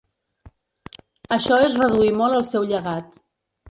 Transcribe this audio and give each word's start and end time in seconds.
Això 1.39 1.61
és 1.69 1.79
reduir 1.85 2.11
molt 2.25 2.43
el 2.43 2.51
seu 2.53 2.71
llegat. 2.75 3.19